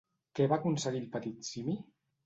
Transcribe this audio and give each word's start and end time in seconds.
Què 0.39 0.47
va 0.53 0.57
aconseguir 0.61 1.05
el 1.05 1.07
petit 1.19 1.49
simi? 1.53 1.81